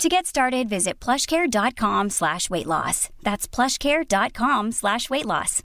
[0.00, 3.08] To get started, visit plushcare.com slash weight loss.
[3.22, 5.62] That's plushcare.com slash weight loss.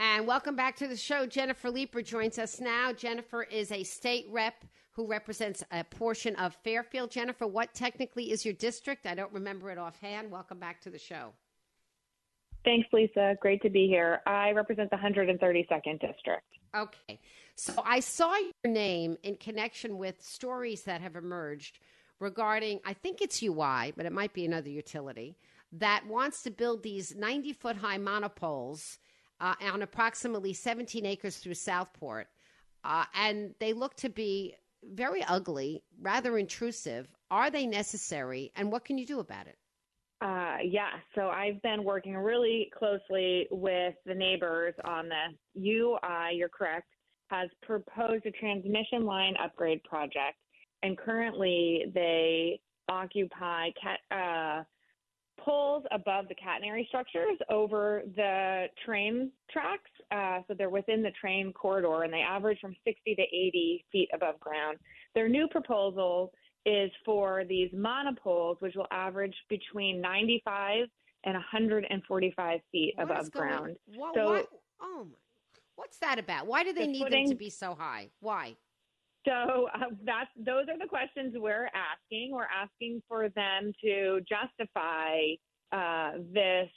[0.00, 1.26] And welcome back to the show.
[1.26, 2.92] Jennifer Leeper joins us now.
[2.92, 7.12] Jennifer is a state rep who represents a portion of Fairfield.
[7.12, 9.06] Jennifer, what technically is your district?
[9.06, 10.28] I don't remember it offhand.
[10.28, 11.32] Welcome back to the show.
[12.64, 13.36] Thanks, Lisa.
[13.40, 14.20] Great to be here.
[14.26, 16.46] I represent the 132nd District.
[16.74, 17.20] Okay.
[17.54, 21.78] So I saw your name in connection with stories that have emerged
[22.18, 25.36] regarding, I think it's UI, but it might be another utility,
[25.72, 28.98] that wants to build these 90 foot high monopoles
[29.40, 32.28] uh, on approximately 17 acres through Southport.
[32.84, 37.08] Uh, and they look to be very ugly, rather intrusive.
[37.30, 38.50] Are they necessary?
[38.56, 39.56] And what can you do about it?
[40.22, 45.36] Uh, yeah, so I've been working really closely with the neighbors on this.
[45.56, 46.86] UI, you're correct,
[47.28, 50.36] has proposed a transmission line upgrade project,
[50.84, 54.62] and currently they occupy cat, uh,
[55.40, 59.90] poles above the catenary structures over the train tracks.
[60.12, 64.08] Uh, so they're within the train corridor, and they average from 60 to 80 feet
[64.14, 64.78] above ground.
[65.16, 66.32] Their new proposal
[66.66, 70.86] is for these monopoles, which will average between 95
[71.24, 73.76] and 145 feet What above ground.
[74.14, 74.44] So- why-
[74.80, 75.16] oh my,
[75.76, 76.46] what's that about?
[76.46, 78.10] Why do they The need them to be so high?
[78.20, 78.56] Why?
[79.26, 82.32] So uh, that's those are the questions we're asking.
[82.32, 85.18] We're asking for them to justify
[85.70, 86.68] uh, this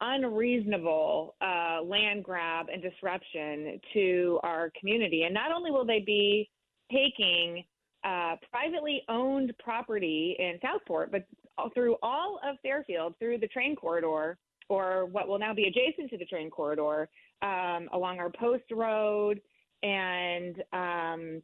[0.00, 5.22] unreasonable uh, land grab and disruption to our community.
[5.22, 6.50] And not only will they be
[6.92, 7.64] taking
[8.06, 11.26] uh, privately owned property in Southport, but
[11.74, 16.16] through all of Fairfield, through the train corridor, or what will now be adjacent to
[16.16, 17.08] the train corridor,
[17.42, 19.40] um, along our post road
[19.82, 21.42] and um,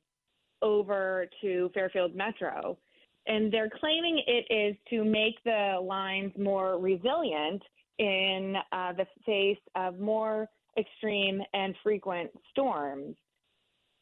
[0.62, 2.78] over to Fairfield Metro.
[3.26, 7.62] And they're claiming it is to make the lines more resilient
[7.98, 13.14] in uh, the face of more extreme and frequent storms.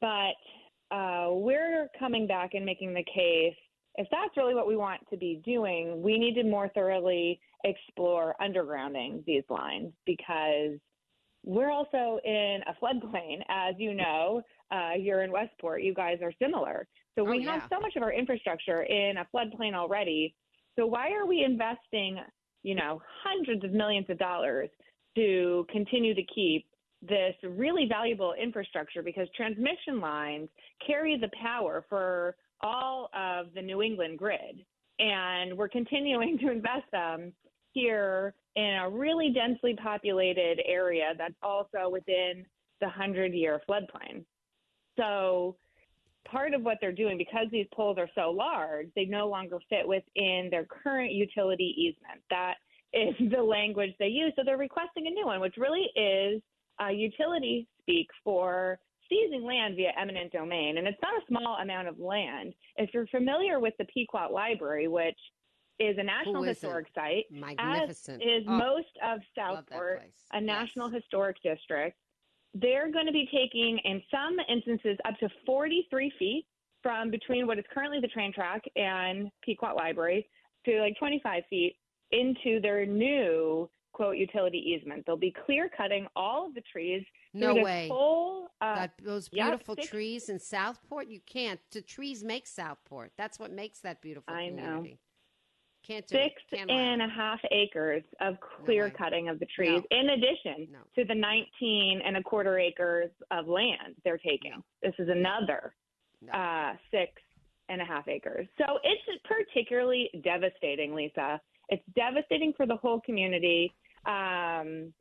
[0.00, 0.36] But
[0.90, 3.56] uh, we're coming back and making the case
[3.96, 8.34] if that's really what we want to be doing, we need to more thoroughly explore
[8.40, 10.78] undergrounding these lines because
[11.44, 14.42] we're also in a floodplain, as you know.
[14.70, 15.82] Uh, you're in Westport.
[15.82, 16.86] You guys are similar.
[17.16, 20.34] So we Oh, have so much of our infrastructure in a floodplain already.
[20.78, 22.18] So why are we investing,
[22.62, 24.70] you know, hundreds of millions of dollars
[25.16, 26.66] to continue to keep
[27.02, 29.02] this really valuable infrastructure?
[29.02, 30.48] Because transmission lines
[30.86, 34.64] carry the power for all of the New England grid.
[34.98, 37.32] And we're continuing to invest them
[37.72, 42.44] here in a really densely populated area that's also within
[42.80, 44.24] the 100 year floodplain.
[44.96, 45.56] So,
[46.26, 49.86] part of what they're doing, because these poles are so large, they no longer fit
[49.86, 52.20] within their current utility easement.
[52.28, 52.54] That
[52.92, 54.32] is the language they use.
[54.36, 56.42] So, they're requesting a new one, which really is
[56.82, 58.78] uh, utility speak for
[59.08, 60.78] seizing land via eminent domain.
[60.78, 62.54] And it's not a small amount of land.
[62.76, 65.18] If you're familiar with the Pequot Library, which
[65.78, 66.54] is a National isn't?
[66.54, 68.22] Historic Site, Magnificent.
[68.22, 71.02] as is Oh, most of Southport, a National Yes.
[71.02, 71.96] Historic District.
[72.54, 76.46] They're going to be taking, in some instances, up to 43 feet
[76.82, 80.28] from between what is currently the train track and Pequot Library
[80.66, 81.76] to like 25 feet
[82.12, 85.04] into their new quote utility easement.
[85.06, 87.04] They'll be clear cutting all of the trees.
[87.34, 87.88] No way.
[87.90, 91.60] Whole, uh, that, those beautiful six- trees in Southport, you can't.
[91.72, 93.12] The trees make Southport.
[93.16, 94.62] That's what makes that beautiful I know.
[94.62, 94.98] community.
[95.86, 96.34] Can't do six.
[96.52, 98.90] Can't and a half acres of clear way.
[98.90, 99.98] cutting of the trees, No.
[99.98, 100.78] in addition No.
[100.96, 104.50] to the 19 and a quarter acres of land they're taking.
[104.52, 104.64] No.
[104.82, 105.74] This is another
[106.20, 106.32] No.
[106.32, 107.12] uh, six
[107.70, 108.46] and a half acres.
[108.58, 111.40] So it's particularly devastating, Lisa.
[111.70, 113.72] It's devastating for the whole community.
[114.06, 114.92] Um,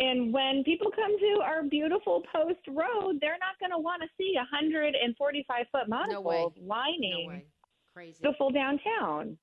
[0.00, 4.08] and when people come to our beautiful post road, they're not going to want to
[4.16, 7.42] see 145 foot No monopoles No lining.
[7.92, 8.18] Crazy.
[8.22, 9.36] the full downtown.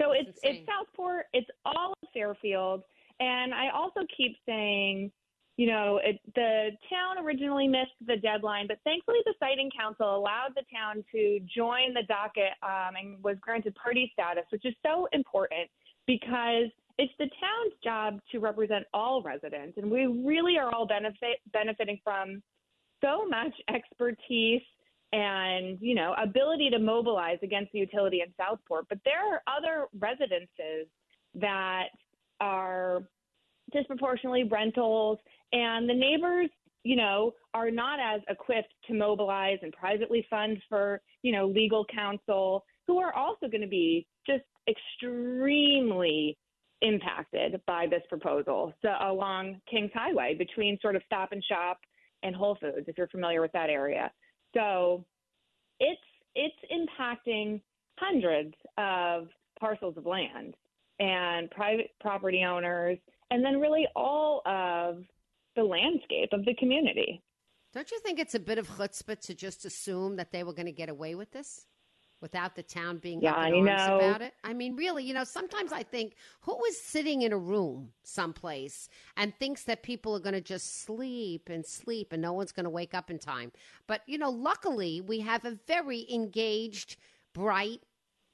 [0.00, 0.56] So It's it's insane.
[0.62, 2.82] it's Southport, it's all of Fairfield,
[3.20, 5.10] and I also keep saying,
[5.56, 10.50] you know, it, the town originally missed the deadline, but thankfully the siting council allowed
[10.54, 15.08] the town to join the docket um, and was granted party status, which is so
[15.12, 15.68] important
[16.06, 21.40] because it's the town's job to represent all residents, and we really are all benefit
[21.52, 22.42] benefiting from
[23.02, 24.62] so much expertise
[25.12, 28.86] and you know ability to mobilize against the utility in Southport.
[28.88, 30.86] But there are other residences
[31.34, 31.88] that
[32.40, 33.02] are
[33.72, 35.18] disproportionately rentals,
[35.52, 36.48] and the neighbors,
[36.84, 41.84] you know, are not as equipped to mobilize and privately fund for you know legal
[41.94, 46.36] counsel, who are also going to be just extremely
[46.82, 48.72] impacted by this proposal.
[48.82, 51.78] So along Kings Highway between sort of Stop and Shop
[52.22, 54.10] and Whole Foods, if you're familiar with that area.
[54.54, 55.04] So
[55.80, 56.00] it's
[56.34, 57.60] it's impacting
[57.98, 59.28] hundreds of
[59.58, 60.54] parcels of land
[60.98, 62.98] and private property owners,
[63.30, 65.02] and then really all of
[65.56, 67.22] the landscape of the community.
[67.74, 70.66] Don't you think it's a bit of chutzpah to just assume that they were going
[70.66, 71.66] to get away with this
[72.20, 74.34] without the town being Yeah, up in arms about it?
[74.44, 78.88] I mean, really, you know, sometimes I think who is sitting in a room someplace
[79.16, 82.64] and thinks that people are going to just sleep and sleep and no one's going
[82.64, 83.52] to wake up in time?
[83.86, 86.96] But, you know, luckily we have a very engaged,
[87.32, 87.80] bright,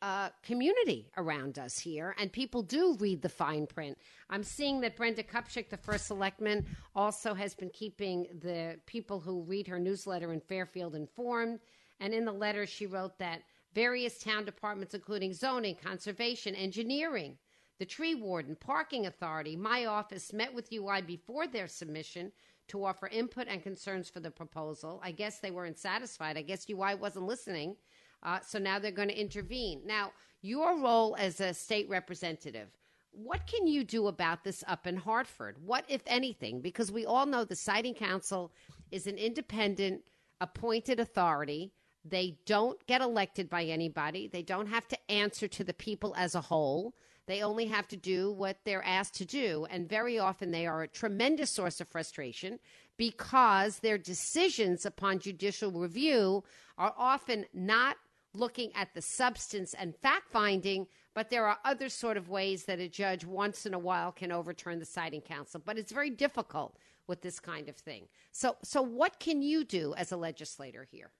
[0.01, 3.99] uh, community around us here, and people do read the fine print.
[4.31, 9.43] I'm seeing that Brenda Kupchick, the first selectman, also has been keeping the people who
[9.43, 11.61] read her newsletter in Fairfield informed.
[12.01, 13.43] And in the letter, she wrote that
[13.75, 17.37] various town departments, including zoning, conservation, engineering,
[17.79, 22.33] the tree warden, parking authority, my office met with UI before their submission
[22.69, 25.01] to offer input and concerns for the proposal.
[25.03, 26.37] I guess they weren't satisfied.
[26.37, 27.77] I guess UI wasn't listening.
[28.23, 29.83] Uh, so now they're going to intervene.
[29.85, 30.13] Now,
[30.43, 32.69] your role as a state representative,
[33.13, 35.57] what can you do about this up in Hartford?
[35.65, 36.61] What, if anything?
[36.61, 38.53] Because we all know the Siting Council
[38.91, 40.03] is an independent,
[40.41, 41.73] appointed authority.
[42.05, 44.29] They don't get elected by anybody.
[44.29, 46.95] They don't have to answer to the people as a whole.
[47.27, 49.67] They only have to do what they're asked to do.
[49.69, 52.59] And very often they are a tremendous source of frustration
[52.97, 56.43] because their decisions upon judicial review
[56.79, 57.97] are often not
[58.39, 62.79] looking at the substance and fact finding, but there are other sort of ways that
[62.79, 65.61] a judge once in a while can overturn the siting council.
[65.65, 66.77] But it's very difficult
[67.07, 68.07] with this kind of thing.
[68.33, 71.11] So, so what can you do as a legislator here?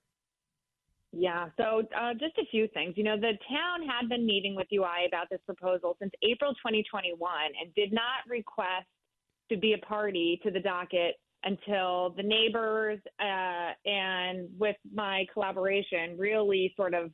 [1.13, 2.95] Yeah, so uh, just a few things.
[2.97, 7.19] You know, the town had been meeting with UI about this proposal since April 2021
[7.61, 8.87] and did not request
[9.51, 16.17] to be a party to the docket until the neighbors uh, and with my collaboration
[16.19, 17.11] really sort of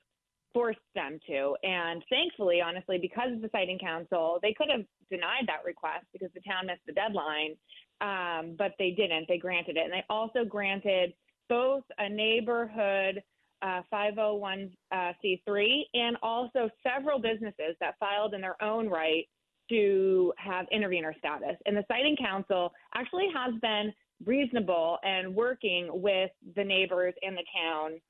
[0.53, 1.57] forced them to.
[1.63, 6.31] And thankfully, honestly, because of the siting council, they could have denied that request because
[6.35, 7.57] the town missed the deadline,
[8.01, 9.27] um, but they didn't.
[9.29, 9.85] They granted it.
[9.85, 11.13] And they also granted
[11.49, 13.23] both a neighborhood
[13.63, 19.25] uh, 501c3 and also several businesses that filed in their own right
[19.71, 21.57] to have intervener status.
[21.67, 23.93] And the siting council actually has been
[24.27, 28.01] reasonable and working with the neighbors in the town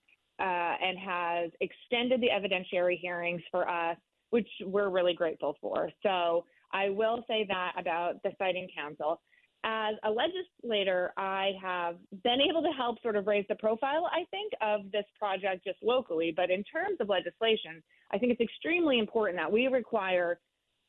[0.41, 3.97] uh, and has extended the evidentiary hearings for us,
[4.31, 5.91] which we're really grateful for.
[6.03, 9.21] So I will say that about the siting council.
[9.67, 14.25] As a legislator, I have been able to help sort of raise the profile, I
[14.31, 16.35] think, of this project just locally.
[16.37, 20.39] But in terms of legislation, I think it's extremely important that we require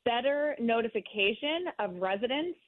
[0.04, 2.60] better notification of residents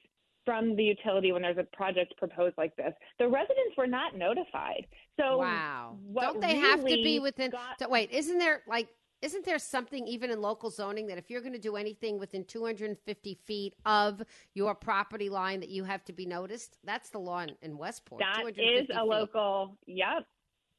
[0.48, 2.94] from the utility when there's a project proposed like this.
[3.18, 4.86] The residents were not notified.
[5.20, 7.50] So wow, don't they have to be within?
[7.50, 8.88] got- so wait, isn't there like?
[9.20, 12.44] Isn't there something even in local zoning that if you're going to do anything within
[12.44, 14.22] 250 feet of
[14.54, 16.78] your property line that you have to be noticed?
[16.84, 18.20] That's the law in, in Westport.
[18.20, 19.08] That 250 is a feet.
[19.08, 19.76] local.
[19.86, 20.24] Yep,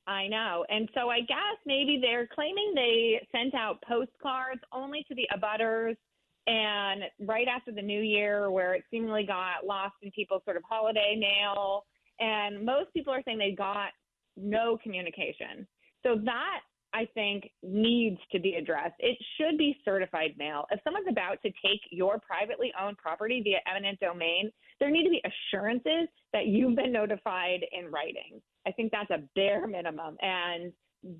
[0.07, 0.65] I know.
[0.69, 5.97] And so I guess maybe they're claiming they sent out postcards only to the abutters
[6.49, 10.63] And right after the new year, where it seemingly got lost in people's sort of
[10.67, 11.85] holiday mail,
[12.19, 13.89] and most people are saying they got
[14.35, 15.67] no communication.
[16.03, 18.95] So that I think needs to be addressed.
[18.97, 20.65] It should be certified mail.
[20.71, 25.11] If someone's about to take your privately owned property via eminent domain, there need to
[25.11, 28.41] be assurances that you've been notified in writing.
[28.65, 30.73] I think that's a bare minimum and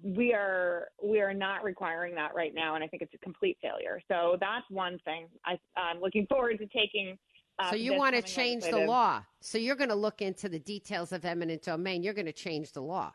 [0.03, 3.57] we are we are not requiring that right now and I think it's a complete
[3.61, 4.01] failure.
[4.09, 5.27] So that's one thing.
[5.45, 7.17] I, I'm looking forward to taking
[7.57, 9.21] uh, so you want to change the law.
[9.41, 12.03] So you're going to look into the details of eminent domain.
[12.03, 13.11] You're going to change the law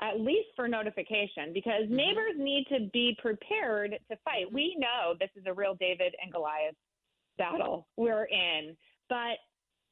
[0.00, 1.96] at least for notification, because mm-hmm.
[1.96, 4.46] neighbors need to be prepared to fight.
[4.46, 4.54] Mm-hmm.
[4.54, 6.74] We know this is a real David and Goliath
[7.38, 8.76] battle we're in,
[9.08, 9.38] but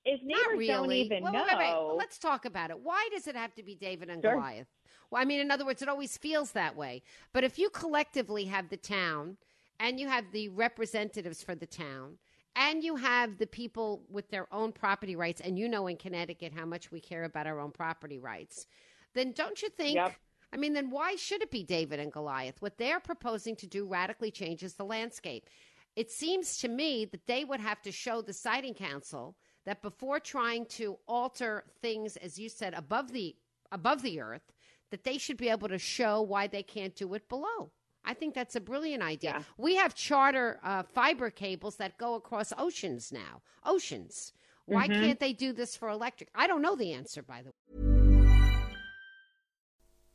[0.08, 0.66] if neighbors really.
[0.66, 1.96] don't even well, know, wait, wait, wait.
[1.96, 2.78] let's talk about it.
[2.80, 4.34] Why does it have to be David and sure.
[4.34, 4.68] Goliath?
[5.10, 7.02] Well, I mean, in other words, it always feels that way.
[7.32, 9.36] But if you collectively have the town
[9.80, 12.18] and you have the representatives for the town
[12.56, 16.52] and you have the people with their own property rights, and you know in Connecticut
[16.52, 18.66] how much we care about our own property rights
[19.14, 19.96] then don't you think?
[19.96, 20.14] Yep.
[20.52, 22.62] I mean, then why should it be David and Goliath?
[22.62, 25.50] What they're proposing to do radically changes the landscape.
[25.94, 29.36] It seems to me that they would have to show the siting council
[29.68, 33.36] that before trying to alter things, as you said, above the
[33.70, 34.50] above the earth,
[34.90, 37.70] that they should be able to show why they can't do it below.
[38.02, 39.34] I think that's a brilliant idea.
[39.36, 39.42] Yeah.
[39.58, 43.42] We have charter uh, fiber cables that go across oceans now.
[43.66, 44.32] Oceans.
[44.64, 45.02] Why mm-hmm.
[45.02, 46.30] can't they do this for electric?
[46.34, 47.97] I don't know the answer, by the way.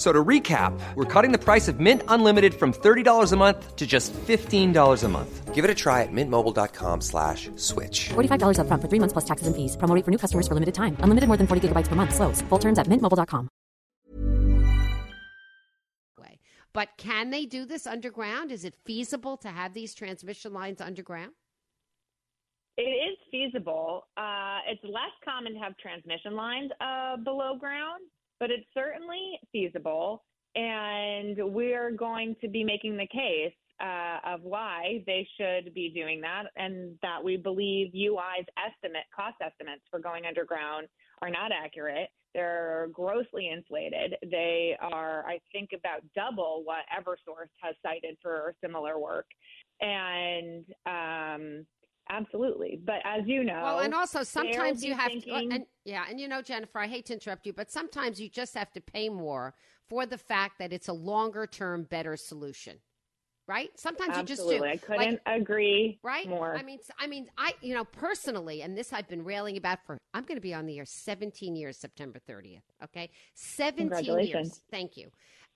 [0.00, 3.86] So to recap, we're cutting the price of Mint Unlimited from $30 a month to
[3.86, 5.54] just $15 a month.
[5.54, 8.08] Give it a try at mintmobile.com slash switch.
[8.08, 9.76] $45 up front for three months plus taxes and fees.
[9.76, 10.96] Promoting for new customers for limited time.
[11.00, 12.14] Unlimited more than 40 gigabytes per month.
[12.14, 12.40] Slows.
[12.48, 13.50] Full terms at mintmobile.com.
[16.72, 18.52] But can they do this underground?
[18.52, 21.32] Is it feasible to have these transmission lines underground?
[22.78, 24.06] It is feasible.
[24.16, 28.02] Uh, it's less common to have transmission lines uh, below ground
[28.40, 30.24] but it's certainly feasible.
[30.56, 36.20] And we're going to be making the case uh, of why they should be doing
[36.22, 40.88] that, and that we believe UI's estimate cost estimates for going underground
[41.22, 42.08] are not accurate.
[42.34, 44.16] They're grossly inflated.
[44.30, 49.26] They are, I think, about double what Eversource has cited for similar work,
[49.80, 51.66] and um,
[52.10, 52.80] Absolutely.
[52.84, 55.50] But as you know, well, and also sometimes you have uh, thinking...
[55.50, 58.28] to, and, yeah, and you know, Jennifer, I hate to interrupt you, but sometimes you
[58.28, 59.54] just have to pay more
[59.88, 62.78] for the fact that it's a longer term, better solution.
[63.46, 63.70] Right?
[63.74, 64.56] Sometimes Absolutely.
[64.56, 64.94] you just do.
[64.94, 66.28] I couldn't like, agree right?
[66.28, 66.54] more.
[66.56, 69.98] I mean, I mean, I, you know, personally, and this I've been railing about for,
[70.14, 72.60] I'm going to be on the air 17 years, September 30th.
[72.84, 73.10] Okay.
[73.34, 74.60] 17 years.
[74.70, 75.10] Thank you.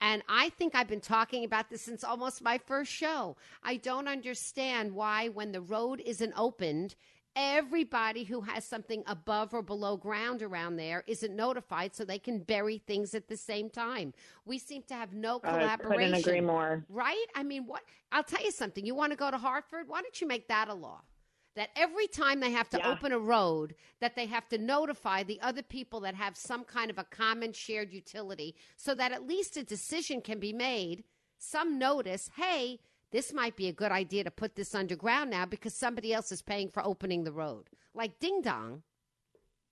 [0.04, 3.38] And I think I've been talking about this since almost my first show.
[3.62, 6.94] I don't understand why, when the road isn't opened,
[7.34, 12.40] everybody who has something above or below ground around there isn't notified so they can
[12.40, 14.12] bury things at the same time.
[14.44, 16.02] We seem to have no collaboration.
[16.02, 16.84] I couldn't agree more.
[16.90, 17.26] Right?
[17.34, 17.80] I mean, what?
[18.12, 18.84] I'll tell you something.
[18.84, 19.88] You want to go to Hartford?
[19.88, 21.00] Why don't you make that a law?
[21.56, 22.90] That every time they have to yeah.
[22.90, 26.90] open a road that they have to notify the other people that have some kind
[26.90, 31.04] of a common shared utility so that at least a decision can be made
[31.38, 32.78] some notice hey
[33.10, 36.42] this might be a good idea to put this underground now because somebody else is
[36.42, 38.82] paying for opening the road like ding dong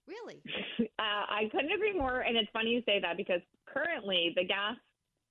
[0.06, 0.42] Really?
[0.98, 2.20] uh, I couldn't agree more.
[2.20, 4.76] And it's funny you say that because currently the gas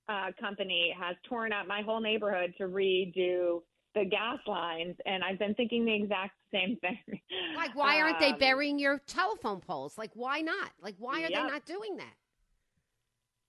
[0.08, 3.62] uh, company has torn up my whole neighborhood to redo
[3.94, 6.98] the gas lines, and I've been thinking the exact same thing.
[7.56, 9.96] Like, why aren't they Um, burying your telephone poles?
[9.98, 10.70] Like, why not?
[10.80, 12.14] Like, why are they not doing that?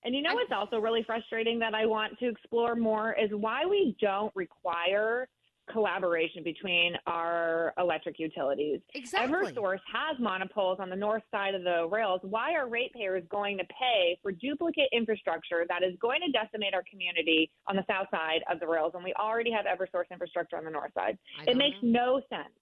[0.04, 3.32] And you know I- what's also really frustrating that I want to explore more is
[3.32, 5.30] why we don't require
[5.72, 8.80] collaboration between our electric utilities.
[8.94, 9.52] Exactly.
[9.52, 12.20] Eversource has monopoles on the north side of the rails.
[12.24, 16.84] Why are ratepayers going to pay for duplicate infrastructure that is going to decimate our
[16.90, 20.66] community on the south side of the rails when we already have Eversource infrastructure on
[20.66, 21.18] the north side?
[21.48, 22.20] It makes know.
[22.20, 22.54] no sense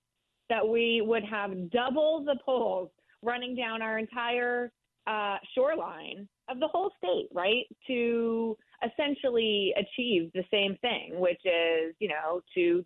[0.49, 2.89] that we would have double the poles
[3.23, 4.71] running down our entire
[5.07, 7.65] uh, shoreline of the whole state, right?
[7.87, 12.83] To essentially achieve the same thing, which is, you know, to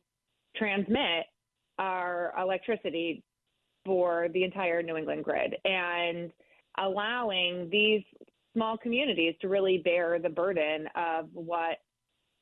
[0.55, 1.25] transmit
[1.79, 3.23] our electricity
[3.85, 6.31] for the entire New England grid and
[6.79, 8.01] allowing these
[8.53, 11.77] small communities to really bear the burden of what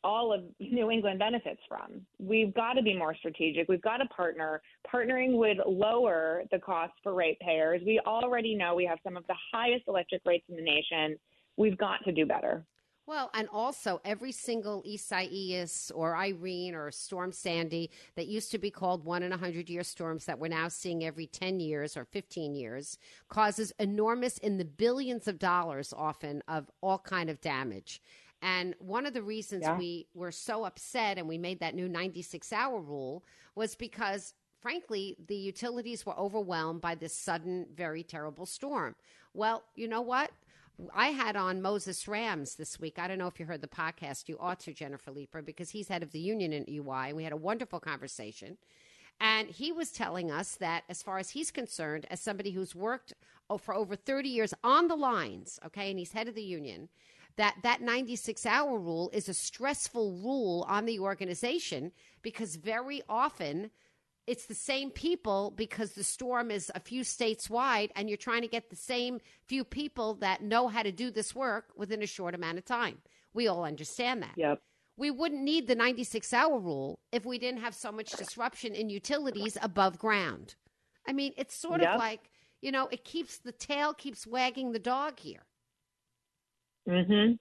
[0.03, 2.01] all of New England benefits from.
[2.19, 3.69] We've got to be more strategic.
[3.69, 4.61] We've got to partner.
[4.93, 7.81] Partnering would lower the cost for ratepayers.
[7.85, 11.17] We already know we have some of the highest electric rates in the nation.
[11.57, 12.65] We've got to do better.
[13.05, 18.71] Well, and also every single Isaias or Irene or Storm Sandy that used to be
[18.71, 22.05] called one in a hundred year storms that we're now seeing every 10 years or
[22.05, 28.01] 15 years causes enormous in the billions of dollars often of all kind of damage.
[28.41, 29.77] And one of the reasons Yeah.
[29.77, 33.23] we were so upset and we made that new 96 hour rule
[33.55, 38.95] was because frankly, the utilities were overwhelmed by this sudden, very terrible storm.
[39.33, 40.31] Well, you know what?
[40.93, 42.97] I had on Moses Rams this week.
[42.97, 44.27] I don't know if you heard the podcast.
[44.27, 47.07] You ought to, Jennifer Leeper, because he's head of the union in EY.
[47.07, 48.57] And we had a wonderful conversation.
[49.19, 53.13] And he was telling us that, as far as he's concerned, as somebody who's worked
[53.49, 56.89] oh, for over 30 years on the lines, okay, and he's head of the union,
[57.35, 61.91] that that 96 hour rule is a stressful rule on the organization
[62.21, 63.71] because very often
[64.25, 68.41] it's the same people because the storm is a few states wide and you're trying
[68.41, 72.07] to get the same few people that know how to do this work within a
[72.07, 72.99] short amount of time.
[73.33, 74.33] We all understand that.
[74.37, 74.61] Yep.
[74.95, 78.89] We wouldn't need the 96 hour rule if we didn't have so much disruption in
[78.89, 80.55] utilities above ground.
[81.07, 81.93] I mean, it's sort Yep.
[81.93, 82.29] of like,
[82.61, 85.45] you know, it keeps the tail keeps wagging the dog here.
[86.87, 87.39] Mhm.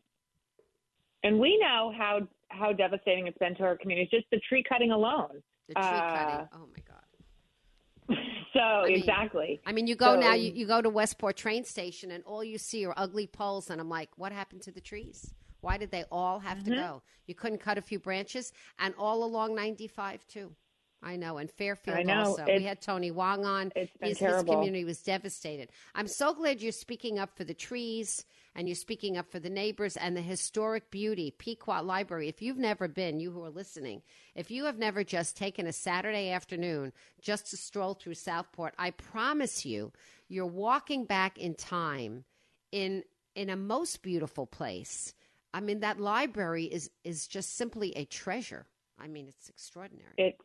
[1.22, 4.10] And we know how how devastating it's been to our communities.
[4.10, 5.42] Just the tree cutting alone.
[5.68, 6.48] The tree Uh, cutting.
[6.54, 8.16] Oh my God.
[8.52, 9.60] so mean, exactly.
[9.64, 12.58] I mean, you go now, you, you go to Westport train station, and all you
[12.58, 13.70] see are ugly poles.
[13.70, 15.32] And I'm like, what happened to the trees?
[15.60, 16.70] Why did they all have Mm-hmm.
[16.70, 17.02] to go?
[17.26, 20.52] You couldn't cut a few branches, and all along 95 too.
[21.04, 22.20] I know, and Fairfield I know.
[22.26, 22.44] also.
[22.46, 23.72] We had Tony Hwang on.
[23.74, 24.54] it's been his, his terrible.
[24.54, 25.70] community was devastated.
[25.96, 29.50] I'm so glad you're speaking up for the trees and you're speaking up for the
[29.50, 32.28] neighbors and the historic beauty, Pequot Library.
[32.28, 34.02] If you've never been, you who are listening,
[34.34, 38.90] if you have never just taken a Saturday afternoon just to stroll through Southport, I
[38.90, 39.92] promise you,
[40.28, 42.24] you're walking back in time
[42.70, 45.14] in in a most beautiful place.
[45.54, 48.66] I mean, that library is is just simply a treasure.
[48.98, 50.14] I mean, it's extraordinary.
[50.18, 50.38] It's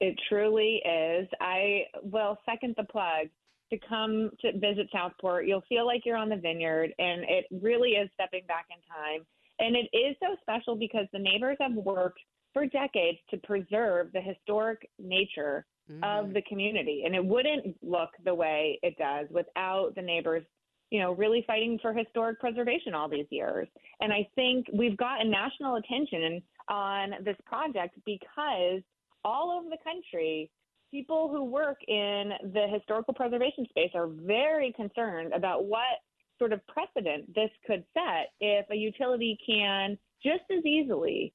[0.00, 1.28] it truly is.
[1.40, 3.28] I will second the plug
[3.70, 5.46] to come to visit Southport.
[5.46, 9.26] You'll feel like you're on the vineyard, and it really is stepping back in time.
[9.58, 12.20] And it is so special because the neighbors have worked
[12.52, 16.04] for decades to preserve the historic nature mm-hmm.
[16.04, 20.44] of the community, and it wouldn't look the way it does without the neighbors.
[20.90, 23.66] You know, really fighting for historic preservation all these years.
[24.00, 28.82] And I think we've gotten national attention on this project because
[29.24, 30.48] all over the country,
[30.90, 36.02] people who work in the historical preservation space are very concerned about what
[36.38, 41.32] sort of precedent this could set if a utility can just as easily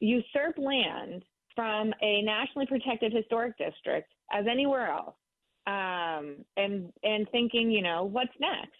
[0.00, 5.14] usurp land from a nationally protected historic district as anywhere else.
[5.66, 8.72] Um, and and thinking, you know, what's next?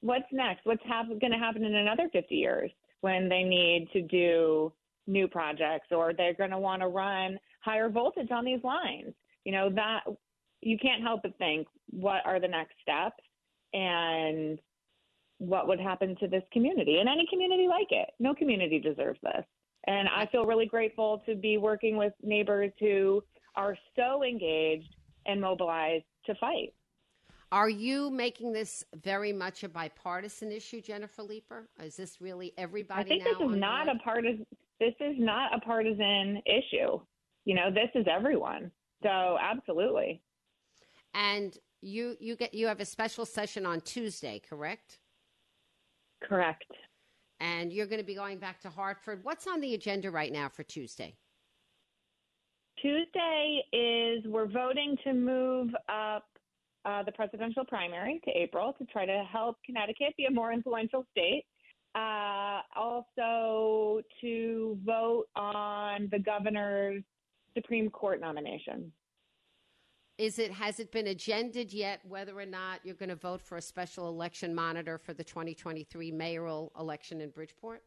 [0.00, 0.64] What's next?
[0.64, 2.70] What's hap- going to happen in another 50 years
[3.02, 4.72] when they need to do
[5.06, 9.12] new projects or they're going to want to run higher voltage on these lines?
[9.44, 10.00] You know, that
[10.60, 13.22] you can't help but think, what are the next steps
[13.72, 14.58] and
[15.38, 18.10] what would happen to this community and any community like it?
[18.18, 19.44] No community deserves this.
[19.86, 23.22] And I feel really grateful to be working with neighbors who
[23.56, 24.94] are so engaged
[25.26, 26.72] and mobilized to fight.
[27.52, 31.68] Are you making this very much a bipartisan issue, Jennifer Leeper?
[31.80, 33.00] Is this really everybody?
[33.00, 33.96] I think now this is not board?
[33.96, 34.46] a partisan.
[34.80, 36.98] This is not a partisan issue.
[37.44, 38.72] You know, this is everyone.
[39.04, 40.22] So absolutely.
[41.12, 44.98] And You you get you have a special session on Tuesday, correct?
[46.22, 46.64] Correct.
[47.40, 49.20] And you're going to be going back to Hartford.
[49.22, 51.14] What's on the agenda right now for Tuesday?
[52.80, 56.26] Tuesday is we're voting to move up
[56.86, 61.04] uh, the presidential primary to April to try to help Connecticut be a more influential
[61.10, 61.44] state.
[61.94, 67.02] Uh, also, to vote on the governor's
[67.54, 68.92] Supreme Court nomination.
[70.16, 73.56] Is it has it been agended yet whether or not you're going to vote for
[73.56, 77.82] a special election monitor for the 2023 mayoral election in Bridgeport?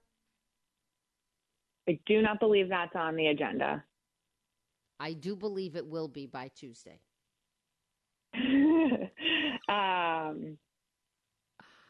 [1.87, 3.83] I do not believe that's on the agenda.
[4.99, 6.99] I do believe it will be by Tuesday.
[9.69, 10.57] um,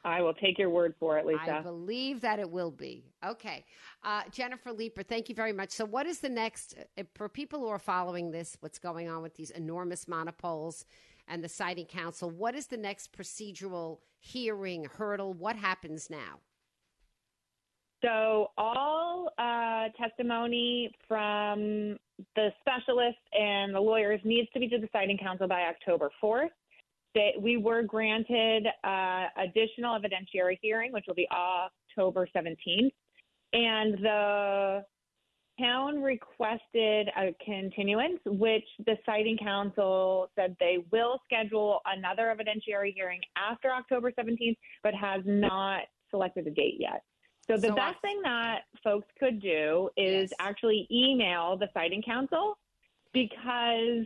[0.03, 1.57] I will take your word for it, Lisa.
[1.57, 3.03] I believe that it will be.
[3.25, 3.65] Okay.
[4.03, 5.71] Uh, Jennifer Leeper, thank you very much.
[5.71, 9.21] So, what is the next, uh, for people who are following this, what's going on
[9.21, 10.85] with these enormous monopoles
[11.27, 15.33] and the Siting Council, what is the next procedural hearing hurdle?
[15.33, 16.39] What happens now?
[18.03, 21.97] So, all uh, testimony from
[22.35, 26.49] the specialists and the lawyers needs to be to the Siting Council by October 4th.
[27.17, 32.91] They, we were granted uh, additional evidentiary hearing, which will be October 17th.
[33.53, 34.85] And the
[35.59, 43.19] town requested a continuance, which the Siting Council said they will schedule another evidentiary hearing
[43.35, 47.01] after October 17th, but has not selected a date yet.
[47.49, 50.33] So the So best I- thing that folks could do is Yes.
[50.39, 52.59] actually email the Siting Council
[53.11, 54.05] because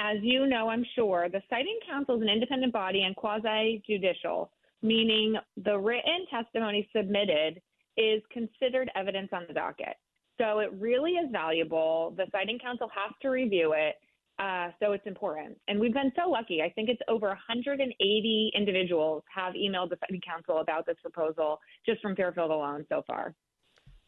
[0.00, 4.50] as you know, I'm sure, the Siting Council is an independent body and quasi judicial,
[4.82, 7.60] meaning the written testimony submitted
[7.98, 9.94] is considered evidence on the docket.
[10.40, 12.14] So it really is valuable.
[12.16, 13.96] The Siting Council has to review it.
[14.38, 15.58] Uh, so it's important.
[15.68, 16.62] And we've been so lucky.
[16.62, 22.00] I think it's over 180 individuals have emailed the Siting Council about this proposal just
[22.00, 23.34] from Fairfield alone so far.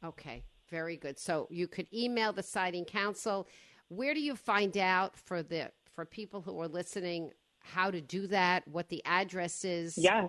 [0.02, 1.18] Okay, very good.
[1.18, 3.46] So, you could email the Siting Council.
[3.88, 8.26] Where do you find out for the for people who are listening how to do
[8.28, 9.96] that, what the address is?
[9.96, 10.28] Yes.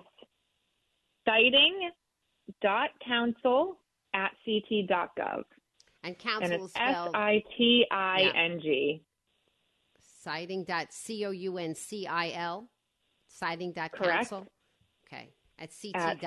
[1.25, 3.79] Siting.council
[4.13, 5.43] at ct.gov.
[6.03, 9.01] And And council is it's S I T I N G.
[10.23, 12.67] siting.council,
[13.27, 14.47] siting.council.
[15.07, 15.71] Okay, at At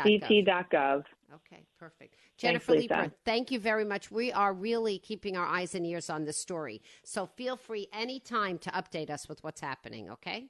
[0.05, 1.05] ct.gov.
[1.27, 1.35] ct.gov.
[1.35, 2.17] Okay, perfect.
[2.37, 2.95] Jennifer Lisa.
[2.95, 4.11] Leeper, thank you very much.
[4.11, 6.83] We are really keeping our eyes and ears on this story.
[7.05, 10.47] So feel free anytime to update us with what's happening, okay?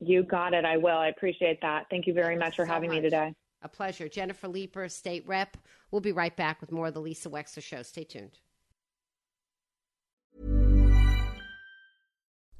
[0.00, 0.64] You got it.
[0.64, 0.96] I will.
[0.96, 1.86] I appreciate that.
[1.90, 3.32] Thank you very Thank much for so having me today.
[3.62, 4.08] A pleasure.
[4.08, 5.56] Jennifer Leeper, State Rep.
[5.90, 7.82] We'll be right back with more of the Lisa Wexler Show.
[7.82, 8.38] Stay tuned.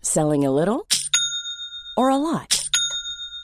[0.00, 0.86] Selling a little
[1.96, 2.63] or a lot?